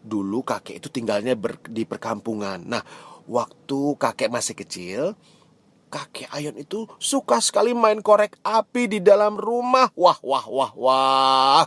Dulu 0.00 0.40
kakek 0.40 0.80
itu 0.80 0.88
tinggalnya 0.88 1.36
ber, 1.36 1.60
di 1.68 1.84
perkampungan. 1.84 2.64
Nah, 2.64 2.82
waktu 3.28 3.80
kakek 4.00 4.32
masih 4.32 4.56
kecil, 4.56 5.00
kakek 5.90 6.30
Ayon 6.30 6.56
itu 6.56 6.86
suka 6.96 7.42
sekali 7.42 7.74
main 7.74 8.00
korek 8.00 8.38
api 8.40 8.86
di 8.86 8.98
dalam 9.02 9.36
rumah. 9.36 9.90
Wah, 9.98 10.16
wah, 10.22 10.46
wah, 10.46 10.72
wah. 10.78 11.64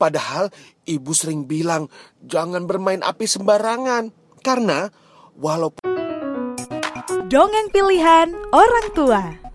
Padahal 0.00 0.50
ibu 0.88 1.12
sering 1.12 1.44
bilang 1.44 1.86
jangan 2.24 2.64
bermain 2.64 3.04
api 3.04 3.28
sembarangan. 3.28 4.10
Karena 4.40 4.88
walaupun... 5.36 5.84
Dongeng 7.26 7.68
pilihan 7.74 8.34
orang 8.54 8.86
tua. 8.94 9.45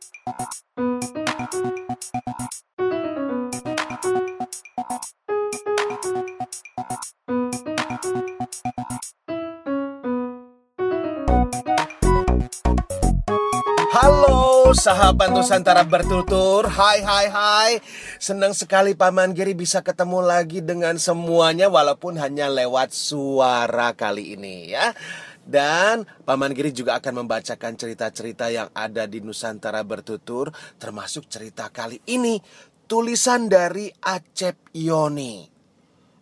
Sahabat 14.71 15.35
Nusantara 15.35 15.83
bertutur. 15.83 16.63
Hai 16.71 17.03
hai 17.03 17.27
hai. 17.27 17.71
Senang 18.17 18.55
sekali 18.55 18.95
Paman 18.95 19.35
Giri 19.35 19.51
bisa 19.51 19.83
ketemu 19.83 20.23
lagi 20.23 20.63
dengan 20.63 20.95
semuanya 20.95 21.67
Walaupun 21.67 22.15
hanya 22.15 22.47
lewat 22.47 22.95
suara 22.95 23.91
kali 23.91 24.39
ini 24.39 24.71
ya. 24.71 24.95
Dan 25.43 26.07
Paman 26.23 26.55
Giri 26.55 26.71
juga 26.71 26.95
akan 27.03 27.25
membacakan 27.25 27.75
cerita-cerita 27.75 28.47
yang 28.47 28.71
ada 28.71 29.09
di 29.09 29.19
Nusantara 29.19 29.83
Bertutur 29.83 30.55
Termasuk 30.79 31.27
cerita 31.27 31.67
kali 31.67 31.99
ini. 32.07 32.39
Tulisan 32.87 33.47
dari 33.47 33.87
Acep 33.91 34.71
Yoni. 34.75 35.47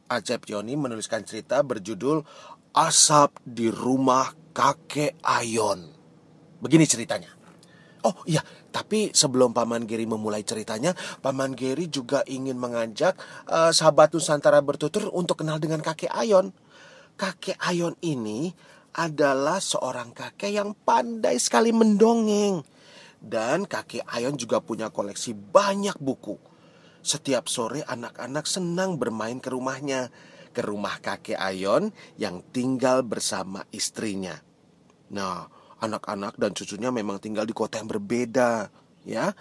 Acep 0.10 0.50
Yoni 0.50 0.74
menuliskan 0.74 1.22
cerita 1.26 1.62
berjudul 1.62 2.22
Asap 2.74 3.42
di 3.46 3.70
Rumah 3.70 4.54
Kakek 4.54 5.18
Ayon. 5.26 5.90
Begini 6.62 6.86
ceritanya 6.86 7.39
Oh 8.00 8.16
iya, 8.24 8.40
tapi 8.72 9.12
sebelum 9.12 9.52
Paman 9.52 9.84
Giri 9.84 10.08
memulai 10.08 10.48
ceritanya, 10.48 10.96
Paman 11.20 11.52
Giri 11.52 11.92
juga 11.92 12.24
ingin 12.24 12.56
mengajak 12.56 13.20
uh, 13.52 13.76
sahabat 13.76 14.16
Nusantara 14.16 14.64
bertutur 14.64 15.12
untuk 15.12 15.44
kenal 15.44 15.60
dengan 15.60 15.84
kakek 15.84 16.12
Ayon. 16.16 16.56
Kakek 17.20 17.60
Ayon 17.60 18.00
ini 18.00 18.56
adalah 18.96 19.60
seorang 19.60 20.16
kakek 20.16 20.56
yang 20.56 20.72
pandai 20.72 21.36
sekali 21.44 21.76
mendongeng. 21.76 22.64
Dan 23.20 23.68
kakek 23.68 24.08
Ayon 24.08 24.40
juga 24.40 24.64
punya 24.64 24.88
koleksi 24.88 25.36
banyak 25.36 26.00
buku. 26.00 26.40
Setiap 27.04 27.52
sore 27.52 27.84
anak-anak 27.84 28.48
senang 28.48 28.96
bermain 28.96 29.44
ke 29.44 29.52
rumahnya, 29.52 30.08
ke 30.56 30.64
rumah 30.64 31.04
kakek 31.04 31.36
Ayon 31.36 31.92
yang 32.16 32.40
tinggal 32.56 33.04
bersama 33.04 33.68
istrinya. 33.76 34.40
Nah, 35.12 35.59
anak-anak 35.80 36.36
dan 36.36 36.52
cucunya 36.52 36.92
memang 36.92 37.20
tinggal 37.20 37.48
di 37.48 37.56
kota 37.56 37.80
yang 37.80 37.90
berbeda, 37.90 38.70
ya. 39.08 39.32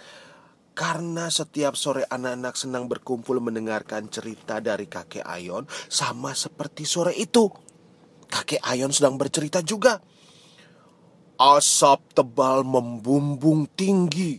Karena 0.79 1.27
setiap 1.27 1.75
sore 1.75 2.07
anak-anak 2.07 2.55
senang 2.55 2.87
berkumpul 2.87 3.43
mendengarkan 3.43 4.07
cerita 4.07 4.63
dari 4.63 4.87
kakek 4.87 5.27
Ayon 5.27 5.67
sama 5.91 6.39
seperti 6.39 6.87
sore 6.87 7.19
itu. 7.19 7.51
Kakek 8.31 8.63
Ayon 8.63 8.95
sedang 8.95 9.19
bercerita 9.19 9.59
juga. 9.59 9.99
Asap 11.35 12.15
tebal 12.15 12.63
membumbung 12.63 13.67
tinggi. 13.75 14.39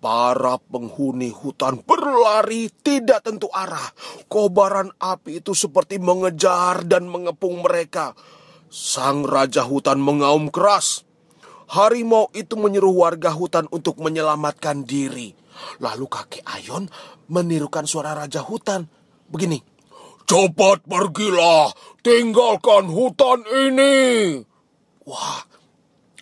Para 0.00 0.58
penghuni 0.58 1.30
hutan 1.30 1.78
berlari 1.84 2.72
tidak 2.82 3.22
tentu 3.22 3.46
arah. 3.54 3.94
Kobaran 4.26 4.90
api 4.98 5.44
itu 5.44 5.54
seperti 5.54 6.02
mengejar 6.02 6.82
dan 6.88 7.06
mengepung 7.06 7.62
mereka. 7.62 8.18
Sang 8.70 9.26
raja 9.26 9.66
hutan 9.66 9.98
mengaum 9.98 10.46
keras. 10.46 11.02
Harimau 11.74 12.30
itu 12.38 12.54
menyuruh 12.54 12.94
warga 12.94 13.34
hutan 13.34 13.66
untuk 13.74 13.98
menyelamatkan 13.98 14.86
diri. 14.86 15.34
Lalu 15.82 16.06
kakek 16.06 16.46
Ayon 16.46 16.86
menirukan 17.26 17.82
suara 17.90 18.14
raja 18.14 18.46
hutan. 18.46 18.86
Begini. 19.26 19.58
Cepat 20.22 20.86
pergilah, 20.86 21.74
tinggalkan 22.06 22.86
hutan 22.86 23.42
ini. 23.50 24.38
Wah, 25.02 25.42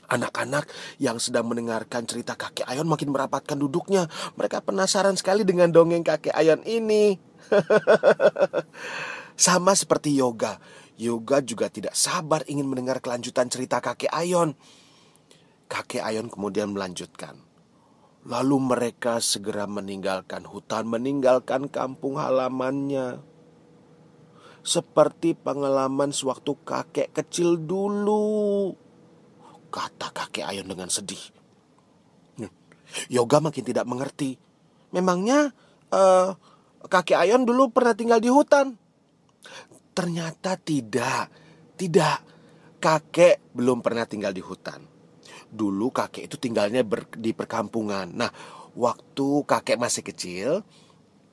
anak-anak 0.08 0.64
yang 0.96 1.20
sedang 1.20 1.52
mendengarkan 1.52 2.08
cerita 2.08 2.32
kakek 2.32 2.64
Ayon 2.64 2.88
makin 2.88 3.12
merapatkan 3.12 3.60
duduknya. 3.60 4.08
Mereka 4.40 4.64
penasaran 4.64 5.20
sekali 5.20 5.44
dengan 5.44 5.68
dongeng 5.68 6.00
kakek 6.00 6.32
Ayon 6.32 6.64
ini. 6.64 7.20
Sama 9.36 9.76
seperti 9.76 10.16
yoga. 10.16 10.56
Yoga 10.98 11.38
juga 11.46 11.70
tidak 11.70 11.94
sabar 11.94 12.42
ingin 12.50 12.66
mendengar 12.66 12.98
kelanjutan 12.98 13.46
cerita 13.46 13.78
kakek 13.78 14.10
Ayon. 14.10 14.58
Kakek 15.70 16.02
Ayon 16.02 16.26
kemudian 16.26 16.74
melanjutkan. 16.74 17.38
Lalu 18.26 18.58
mereka 18.58 19.22
segera 19.22 19.70
meninggalkan 19.70 20.42
hutan, 20.42 20.90
meninggalkan 20.90 21.70
kampung 21.70 22.18
halamannya. 22.18 23.22
Seperti 24.66 25.38
pengalaman 25.38 26.10
sewaktu 26.10 26.58
kakek 26.66 27.14
kecil 27.14 27.62
dulu. 27.62 28.74
Kata 29.70 30.10
kakek 30.10 30.50
Ayon 30.50 30.66
dengan 30.66 30.90
sedih. 30.90 31.38
Yoga 33.06 33.38
makin 33.38 33.64
tidak 33.64 33.86
mengerti. 33.86 34.34
Memangnya 34.90 35.52
uh, 35.92 36.34
kakek 36.88 37.22
Ayon 37.22 37.44
dulu 37.46 37.70
pernah 37.70 37.94
tinggal 37.94 38.18
di 38.18 38.32
hutan? 38.32 38.74
Ternyata 39.98 40.54
tidak. 40.54 41.26
Tidak. 41.74 42.18
Kakek 42.78 43.50
belum 43.50 43.82
pernah 43.82 44.06
tinggal 44.06 44.30
di 44.30 44.38
hutan. 44.38 44.78
Dulu 45.50 45.90
kakek 45.90 46.30
itu 46.30 46.38
tinggalnya 46.38 46.86
ber, 46.86 47.10
di 47.18 47.34
perkampungan. 47.34 48.06
Nah, 48.14 48.30
waktu 48.78 49.42
kakek 49.42 49.74
masih 49.74 50.06
kecil, 50.06 50.62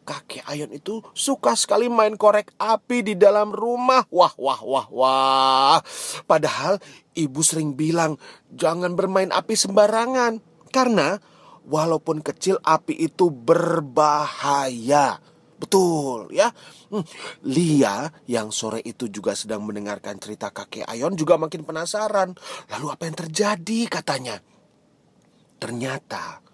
kakek 0.02 0.42
Ayon 0.50 0.74
itu 0.74 1.06
suka 1.14 1.54
sekali 1.54 1.94
main 1.94 2.18
korek 2.18 2.58
api 2.58 3.06
di 3.06 3.14
dalam 3.14 3.54
rumah. 3.54 4.10
Wah, 4.10 4.34
wah, 4.34 4.58
wah, 4.66 4.88
wah. 4.90 5.78
Padahal 6.26 6.82
ibu 7.14 7.46
sering 7.46 7.78
bilang, 7.78 8.18
jangan 8.50 8.98
bermain 8.98 9.30
api 9.30 9.54
sembarangan. 9.54 10.42
Karena 10.74 11.22
walaupun 11.70 12.26
kecil 12.26 12.58
api 12.66 12.98
itu 12.98 13.30
berbahaya. 13.30 15.22
Betul 15.66 16.30
ya. 16.30 16.54
Hmm, 16.94 17.02
Lia 17.50 18.06
yang 18.30 18.54
sore 18.54 18.86
itu 18.86 19.10
juga 19.10 19.34
sedang 19.34 19.66
mendengarkan 19.66 20.22
cerita 20.22 20.54
kakek 20.54 20.86
Ayon 20.86 21.18
juga 21.18 21.42
makin 21.42 21.66
penasaran. 21.66 22.38
Lalu 22.70 22.86
apa 22.94 23.04
yang 23.10 23.18
terjadi 23.18 23.80
katanya? 23.90 24.38
Ternyata 25.58 26.46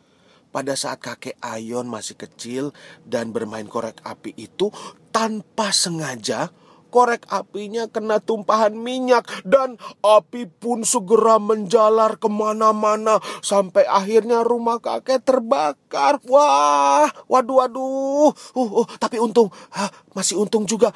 pada 0.48 0.80
saat 0.80 1.04
kakek 1.04 1.36
Ayon 1.44 1.92
masih 1.92 2.16
kecil 2.16 2.72
dan 3.04 3.36
bermain 3.36 3.68
korek 3.68 4.00
api 4.08 4.32
itu 4.40 4.72
tanpa 5.12 5.76
sengaja 5.76 6.48
korek 6.92 7.24
apinya 7.32 7.88
kena 7.88 8.20
tumpahan 8.20 8.76
minyak 8.76 9.24
dan 9.48 9.80
api 10.04 10.52
pun 10.52 10.84
segera 10.84 11.40
menjalar 11.40 12.20
ke 12.20 12.28
mana-mana 12.28 13.24
sampai 13.40 13.88
akhirnya 13.88 14.44
rumah 14.44 14.84
kakek 14.84 15.24
terbakar. 15.24 16.20
Wah, 16.28 17.08
waduh, 17.32 17.64
waduh. 17.64 18.30
Uh, 18.52 18.84
uh, 18.84 18.88
tapi 19.00 19.24
untung, 19.24 19.48
huh, 19.48 19.92
masih 20.12 20.44
untung 20.44 20.68
juga. 20.68 20.92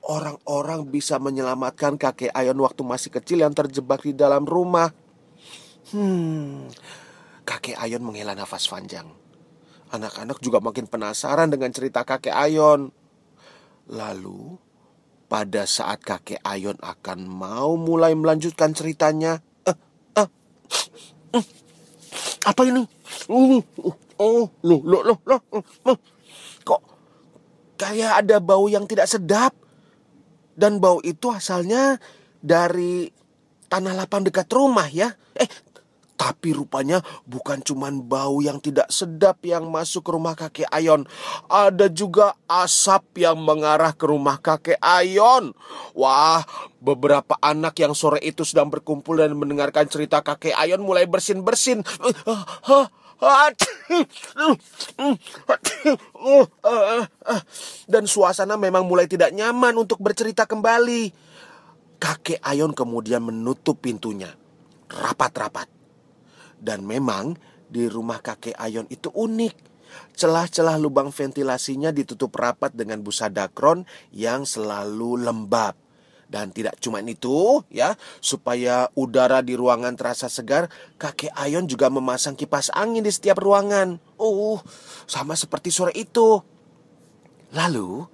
Orang-orang 0.00 0.88
bisa 0.88 1.20
menyelamatkan 1.20 2.00
kakek 2.00 2.32
Ayon 2.32 2.56
waktu 2.62 2.80
masih 2.86 3.12
kecil 3.12 3.44
yang 3.44 3.52
terjebak 3.52 4.00
di 4.00 4.16
dalam 4.16 4.48
rumah. 4.48 4.94
Hmm, 5.92 6.70
kakek 7.44 7.76
Ayon 7.76 8.06
menghela 8.06 8.32
nafas 8.32 8.64
panjang. 8.70 9.10
Anak-anak 9.90 10.38
juga 10.38 10.62
makin 10.62 10.86
penasaran 10.86 11.50
dengan 11.50 11.74
cerita 11.74 12.06
kakek 12.06 12.30
Ayon. 12.30 12.94
Lalu, 13.90 14.54
pada 15.30 15.62
saat 15.62 16.02
kakek 16.02 16.42
Ayon 16.42 16.74
akan 16.82 17.22
mau 17.30 17.78
mulai 17.78 18.18
melanjutkan 18.18 18.74
ceritanya. 18.74 19.38
Eh, 19.62 19.76
eh, 20.18 21.44
apa 22.42 22.62
ini? 22.66 22.82
Ini, 23.30 23.62
oh, 24.18 24.50
loh, 24.66 24.82
loh, 24.82 25.02
loh, 25.06 25.40
loh, 25.86 25.98
kok 26.66 26.82
kayak 27.78 28.26
ada 28.26 28.42
bau 28.42 28.66
yang 28.66 28.90
tidak 28.90 29.06
sedap? 29.06 29.54
Dan 30.58 30.82
bau 30.82 30.98
itu 31.06 31.30
asalnya 31.30 31.96
dari 32.42 33.06
tanah 33.70 33.94
lapang 33.94 34.26
dekat 34.26 34.50
rumah 34.50 34.90
ya. 34.90 35.14
Eh, 35.38 35.46
tapi 36.20 36.52
rupanya 36.52 37.00
bukan 37.24 37.64
cuma 37.64 37.88
bau 37.88 38.44
yang 38.44 38.60
tidak 38.60 38.92
sedap 38.92 39.40
yang 39.40 39.72
masuk 39.72 40.04
ke 40.04 40.10
rumah 40.12 40.36
kakek 40.36 40.68
Ayon. 40.68 41.08
Ada 41.48 41.88
juga 41.88 42.36
asap 42.44 43.24
yang 43.24 43.40
mengarah 43.40 43.96
ke 43.96 44.04
rumah 44.04 44.36
kakek 44.36 44.76
Ayon. 44.84 45.56
Wah, 45.96 46.44
beberapa 46.76 47.40
anak 47.40 47.80
yang 47.80 47.96
sore 47.96 48.20
itu 48.20 48.44
sedang 48.44 48.68
berkumpul 48.68 49.16
dan 49.16 49.32
mendengarkan 49.32 49.88
cerita 49.88 50.20
kakek 50.20 50.52
Ayon 50.60 50.84
mulai 50.84 51.08
bersin-bersin. 51.08 51.80
Dan 57.88 58.04
suasana 58.04 58.60
memang 58.60 58.84
mulai 58.84 59.08
tidak 59.08 59.32
nyaman 59.32 59.72
untuk 59.72 59.96
bercerita 60.04 60.44
kembali. 60.44 61.32
kakek 61.96 62.44
Ayon 62.44 62.76
kemudian 62.76 63.24
menutup 63.24 63.80
pintunya 63.80 64.28
rapat-rapat. 64.92 65.79
Dan 66.60 66.84
memang 66.84 67.34
di 67.66 67.88
rumah 67.88 68.20
kakek 68.20 68.54
Ayon 68.60 68.84
itu 68.92 69.08
unik. 69.08 69.72
Celah-celah 70.14 70.78
lubang 70.78 71.10
ventilasinya 71.10 71.90
ditutup 71.90 72.30
rapat 72.38 72.70
dengan 72.76 73.02
busa 73.02 73.26
dakron 73.26 73.82
yang 74.14 74.46
selalu 74.46 75.18
lembab. 75.18 75.74
Dan 76.30 76.54
tidak 76.54 76.78
cuma 76.78 77.02
itu, 77.02 77.66
ya, 77.74 77.98
supaya 78.22 78.86
udara 78.94 79.42
di 79.42 79.58
ruangan 79.58 79.98
terasa 79.98 80.30
segar, 80.30 80.70
kakek 80.94 81.34
Ayon 81.34 81.66
juga 81.66 81.90
memasang 81.90 82.38
kipas 82.38 82.70
angin 82.70 83.02
di 83.02 83.10
setiap 83.10 83.42
ruangan. 83.42 83.98
Oh, 84.14 84.62
sama 85.10 85.34
seperti 85.34 85.74
sore 85.74 85.90
itu. 85.98 86.38
Lalu, 87.50 88.06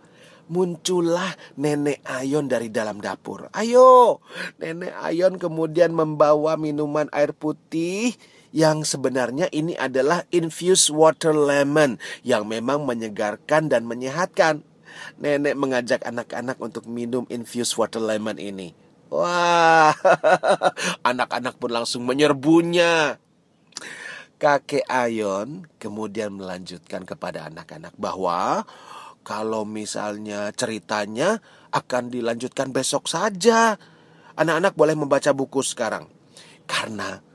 muncullah 0.48 1.28
nenek 1.60 2.00
Ayon 2.08 2.48
dari 2.48 2.72
dalam 2.72 3.04
dapur. 3.04 3.52
Ayo, 3.52 4.24
nenek 4.56 4.96
Ayon 4.96 5.36
kemudian 5.36 5.92
membawa 5.92 6.56
minuman 6.56 7.12
air 7.12 7.36
putih 7.36 8.16
yang 8.54 8.86
sebenarnya 8.86 9.50
ini 9.50 9.74
adalah 9.74 10.26
infused 10.30 10.92
water 10.92 11.34
lemon 11.34 11.98
yang 12.22 12.46
memang 12.46 12.86
menyegarkan 12.86 13.70
dan 13.70 13.86
menyehatkan. 13.88 14.62
Nenek 15.20 15.54
mengajak 15.60 16.00
anak-anak 16.08 16.56
untuk 16.56 16.88
minum 16.88 17.28
infused 17.28 17.76
water 17.76 18.00
lemon 18.00 18.40
ini. 18.40 18.72
Wah, 19.12 19.94
anak-anak 21.10 21.60
pun 21.62 21.70
langsung 21.70 22.02
menyerbunya. 22.08 23.20
Kakek 24.36 24.84
Ayon 24.92 25.64
kemudian 25.80 26.36
melanjutkan 26.36 27.08
kepada 27.08 27.48
anak-anak 27.48 27.96
bahwa 27.96 28.68
kalau 29.24 29.64
misalnya 29.64 30.52
ceritanya 30.52 31.40
akan 31.74 32.14
dilanjutkan 32.14 32.70
besok 32.70 33.10
saja. 33.10 33.74
Anak-anak 34.36 34.76
boleh 34.76 34.94
membaca 34.94 35.32
buku 35.32 35.64
sekarang. 35.64 36.06
Karena 36.68 37.25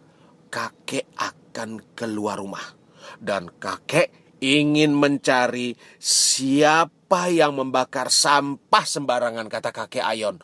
kakek 0.51 1.07
akan 1.15 1.95
keluar 1.95 2.38
rumah. 2.44 2.77
Dan 3.18 3.50
kakek 3.57 4.38
ingin 4.44 4.92
mencari 4.92 5.74
siapa 5.98 7.31
yang 7.31 7.56
membakar 7.56 8.12
sampah 8.12 8.86
sembarangan, 8.86 9.48
kata 9.48 9.71
kakek 9.71 10.03
Ayon. 10.03 10.44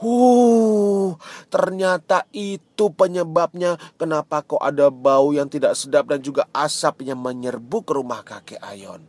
Uh, 0.00 1.12
ternyata 1.52 2.24
itu 2.32 2.88
penyebabnya 2.96 3.76
kenapa 4.00 4.40
kok 4.40 4.64
ada 4.64 4.88
bau 4.88 5.36
yang 5.36 5.52
tidak 5.52 5.76
sedap 5.76 6.08
dan 6.08 6.24
juga 6.24 6.48
asap 6.56 7.04
yang 7.04 7.20
menyerbu 7.20 7.84
ke 7.84 7.92
rumah 7.92 8.24
kakek 8.24 8.64
Ayon. 8.64 9.04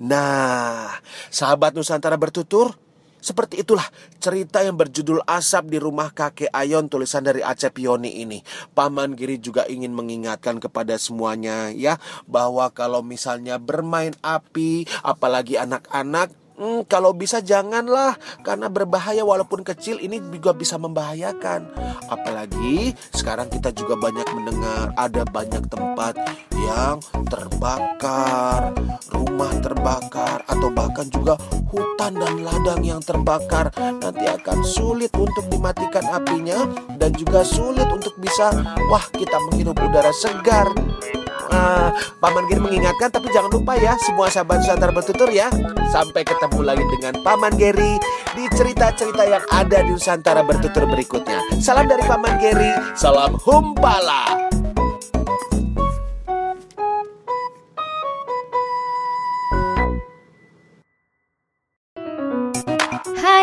Nah, 0.00 0.96
sahabat 1.28 1.76
Nusantara 1.76 2.16
bertutur, 2.16 2.76
seperti 3.18 3.62
itulah 3.62 3.84
cerita 4.22 4.62
yang 4.62 4.78
berjudul 4.78 5.22
Asap 5.26 5.74
di 5.74 5.78
Rumah 5.82 6.14
Kakek 6.14 6.50
Ayon 6.54 6.86
tulisan 6.86 7.26
dari 7.26 7.42
Aceh 7.42 7.70
Pioni 7.74 8.22
ini. 8.22 8.40
Paman 8.72 9.14
Giri 9.18 9.38
juga 9.42 9.66
ingin 9.66 9.94
mengingatkan 9.94 10.62
kepada 10.62 10.96
semuanya 10.96 11.70
ya 11.74 11.98
bahwa 12.24 12.70
kalau 12.70 13.02
misalnya 13.02 13.58
bermain 13.58 14.14
api 14.22 14.86
apalagi 15.02 15.58
anak-anak 15.58 16.30
Hmm, 16.58 16.82
kalau 16.90 17.14
bisa 17.14 17.38
janganlah 17.38 18.18
karena 18.42 18.66
berbahaya 18.66 19.22
walaupun 19.22 19.62
kecil 19.62 20.02
ini 20.02 20.18
juga 20.18 20.50
bisa 20.50 20.74
membahayakan. 20.74 21.70
Apalagi 22.10 22.98
sekarang 23.14 23.46
kita 23.46 23.70
juga 23.70 23.94
banyak 23.94 24.26
mendengar 24.34 24.90
ada 24.98 25.22
banyak 25.22 25.70
tempat 25.70 26.18
yang 26.68 26.96
terbakar, 27.26 28.76
rumah 29.08 29.52
terbakar 29.64 30.44
atau 30.44 30.68
bahkan 30.68 31.08
juga 31.08 31.40
hutan 31.72 32.12
dan 32.20 32.34
ladang 32.44 32.82
yang 32.84 33.00
terbakar. 33.00 33.72
Nanti 33.78 34.28
akan 34.28 34.60
sulit 34.60 35.12
untuk 35.16 35.48
dimatikan 35.48 36.04
apinya 36.12 36.68
dan 37.00 37.16
juga 37.16 37.40
sulit 37.40 37.88
untuk 37.88 38.12
bisa 38.20 38.52
wah 38.92 39.04
kita 39.16 39.36
menghirup 39.48 39.76
udara 39.80 40.12
segar 40.12 40.68
uh, 41.52 41.88
Paman 42.20 42.44
Giri 42.48 42.60
mengingatkan 42.60 43.08
tapi 43.08 43.32
jangan 43.32 43.50
lupa 43.52 43.76
ya 43.78 43.96
semua 44.04 44.28
sahabat 44.28 44.60
Nusantara 44.64 44.92
bertutur 44.92 45.28
ya. 45.32 45.48
Sampai 45.88 46.22
ketemu 46.24 46.60
lagi 46.60 46.84
dengan 46.84 47.14
Paman 47.24 47.56
Giri 47.56 47.96
di 48.36 48.44
cerita-cerita 48.52 49.24
yang 49.24 49.44
ada 49.48 49.80
di 49.80 49.90
Nusantara 49.92 50.44
bertutur 50.44 50.84
berikutnya. 50.84 51.40
Salam 51.58 51.88
dari 51.88 52.04
Paman 52.04 52.36
Giri, 52.38 52.72
salam 52.92 53.34
humpala. 53.40 54.57